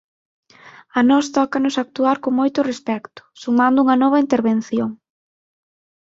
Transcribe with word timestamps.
A 0.99 1.01
nós 1.09 1.25
tócanos 1.37 1.75
actuar 1.83 2.17
con 2.23 2.33
moito 2.39 2.59
respecto, 2.71 3.19
sumando 3.43 3.81
unha 3.85 3.99
nova 4.03 4.21
intervención. 4.25 4.89